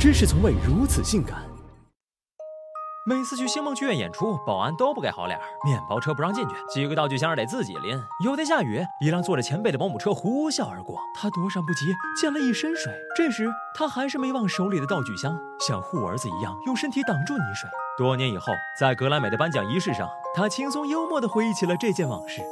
[0.00, 1.42] 真是从未如此性感。
[3.04, 8.00] 每次去星梦剧院演出，保安都不给好脸儿，面包车不让进去，几个道具箱得自己拎。
[8.22, 11.86] 有天下雨，一辆坐着前辈的保姆车呼啸而过，他躲闪不及，
[12.20, 12.92] 溅了一身水。
[13.16, 17.68] 这时他还是没忘手里的道具箱，像护儿子一样用身体挡住泥水。
[17.96, 22.42] 多年以后，在格莱美的颁奖仪式上，他轻松幽默地回忆起了这件往事。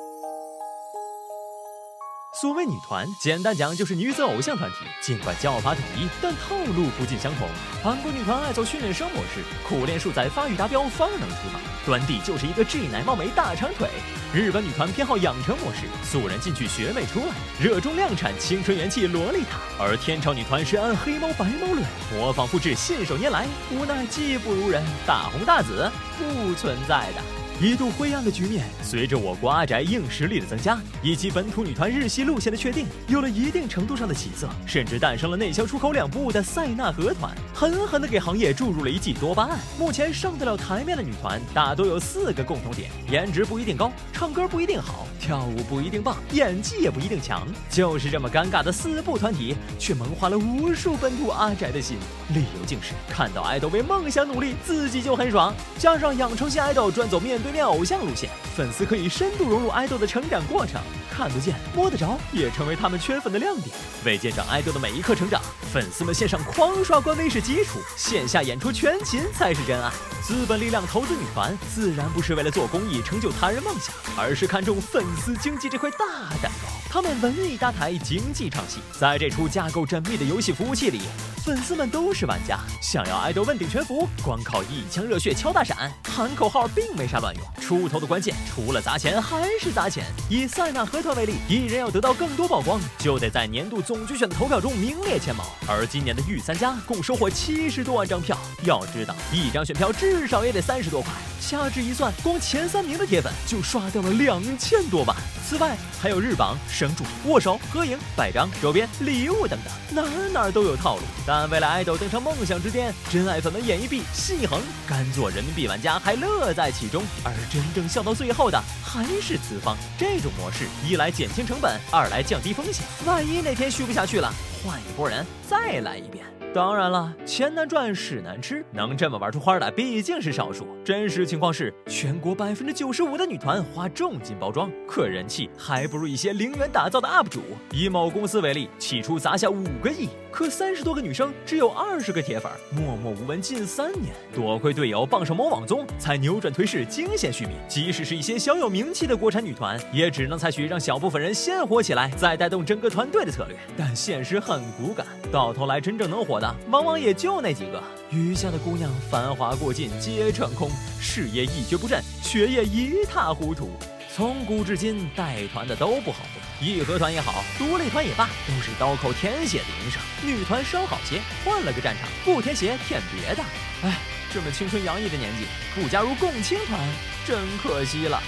[2.39, 4.77] 所谓女团，简单讲就是女子偶像团体。
[5.01, 7.49] 尽管叫法统一，但套路不尽相同。
[7.83, 13.89] 韩国女团爱走训练生模式，苦练数载发育达标方能出道，端地就是一个 G 奶貌美大长腿。
[14.35, 19.59] 日本女团偏好养成模式，素人进去学妹出来，热衷量产青春元气萝莉塔。
[19.79, 27.46] 而天朝女团是按黑猫白猫论，模仿复制信手拈来，无奈技不如人，大红大紫不存在的。
[27.59, 39.59] 一度灰暗的局面，随着我国阿宅硬实力的增加，以及本土女团日系路线的确定，有了一定程度上的起色，甚至诞生了内销出口两不误的塞纳河团，狠狠地给行业注入了一剂多巴胺。
[39.79, 47.47] 目前上得了台面的女团，大多有四个共同点：颜值不一定高，唱歌不一定好，跳舞不一定棒，演技也不一定强。
[47.69, 51.97] 就是这么尴尬的四部团体，却萌化了无数本土阿宅的心。
[52.33, 55.53] 理由竟是看到爱豆为梦想努力，自己就很爽。
[55.79, 57.37] 加上养成系爱豆专走面。
[57.47, 63.69] 对面偶像路线，粉丝可以深度融入爱豆的成长过程，看得见、摸得着，也成为他们圈粉的亮点。
[64.05, 65.41] 为见证爱豆的每一刻成长，
[65.73, 69.93] 粉丝们线上狂刷官微是基础，线下演出全勤才是真爱。
[70.23, 75.99] 资本力量投资女团，自然不是为了做公益、成就他人梦想，而是看重粉司经济这块大
[76.43, 76.69] 蛋糕。
[76.89, 81.01] 他们文艺搭台，经济唱戏，在这出架构缜密的游戏服务器里。
[81.45, 87.45] 粉丝们都是玩家，想要爱豆问鼎全服，光靠一腔热血敲大闪、喊口号，并没啥卵用。
[87.61, 90.07] 出头的关键，除了砸钱还是砸钱。
[90.29, 95.45] 以塞纳河团为例，艺人要得到更多曝光，就得在年度总决选的投票中名列前茅。
[95.69, 105.17] 而今年的御三家共收获七十多万张票，要知道一张选票至少也得三十多块，掐指一算，光前三名的铁粉就刷掉了两千多万。
[105.49, 110.03] 此外，还有日榜、生助、握手、合影、百张周边、礼物等等，哪
[110.33, 111.03] 哪都有套路。
[111.25, 117.05] 但为了爱豆登上梦想之巅，真爱粉们眼一闭，戏一横，甘做人民币玩家还乐在其中。
[117.23, 119.77] 而真正笑到最后的还是资方。
[119.97, 122.85] 这种模式，一来减轻成本，二来降低风险。
[123.05, 124.33] 万一哪天续不下去了，
[124.65, 126.25] 换一拨人再来一遍。
[126.55, 130.67] 当然了，钱难赚，屎难吃，能这么玩出花的毕竟是少数。
[130.83, 137.43] 真实情况是，全国百分之九十五的女团花重金包装，可人气还不如一些零元打造的 UP 主。
[137.73, 144.15] 以某公司为例，起初砸下五个亿，可三十多个女生只有二十个铁粉，默默无闻近三年。
[144.35, 147.57] 多亏队友傍上某网综，才扭转颓势，惊险续命。
[147.67, 153.57] 即使是一些小有名气的国产女团，也只能采取让小部分人先火起来，再带动整个团队的策略。
[153.79, 156.55] 但现实很骨感，到头来真正能火的。
[156.71, 160.69] 往往也就那几个，余下的姑娘繁华过尽皆成空，
[161.01, 163.71] 事业一蹶不振，学业一塌糊涂。
[164.17, 170.01] 从古至今，带团的都不好混，义和团也好，独立团也罢，都是刀口舔血的营生。
[170.23, 173.43] 女团稍好些，换了个战场，不舔血舔别的。
[173.83, 173.99] 哎，
[174.33, 175.45] 这么青春洋溢的年纪，
[175.75, 176.81] 不加入共青团，
[177.27, 178.23] 真可惜了。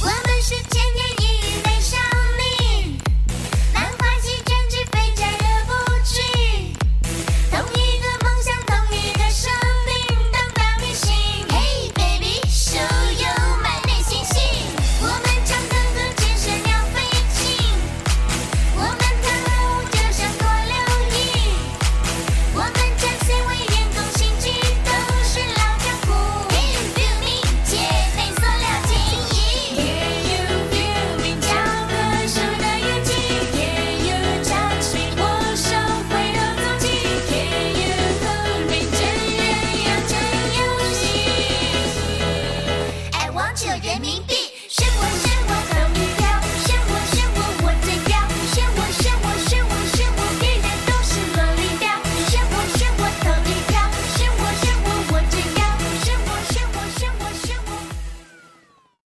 [0.00, 0.69] 我们是。